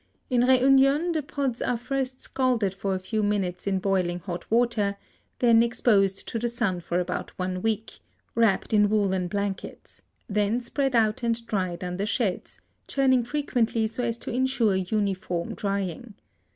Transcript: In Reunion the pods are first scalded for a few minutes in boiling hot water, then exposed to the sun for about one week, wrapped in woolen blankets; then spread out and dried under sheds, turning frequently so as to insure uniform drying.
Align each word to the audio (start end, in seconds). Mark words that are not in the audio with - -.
In 0.31 0.41
Reunion 0.47 1.11
the 1.11 1.21
pods 1.21 1.61
are 1.61 1.77
first 1.77 2.21
scalded 2.23 2.73
for 2.73 2.95
a 2.95 2.99
few 2.99 3.21
minutes 3.21 3.67
in 3.67 3.77
boiling 3.77 4.17
hot 4.17 4.49
water, 4.49 4.97
then 5.37 5.61
exposed 5.61 6.27
to 6.29 6.39
the 6.39 6.47
sun 6.47 6.79
for 6.79 6.99
about 6.99 7.29
one 7.37 7.61
week, 7.61 7.99
wrapped 8.33 8.73
in 8.73 8.89
woolen 8.89 9.27
blankets; 9.27 10.01
then 10.27 10.59
spread 10.59 10.95
out 10.95 11.21
and 11.21 11.45
dried 11.45 11.83
under 11.83 12.07
sheds, 12.07 12.59
turning 12.87 13.23
frequently 13.23 13.85
so 13.85 14.03
as 14.03 14.17
to 14.17 14.33
insure 14.33 14.75
uniform 14.75 15.53
drying. 15.53 16.15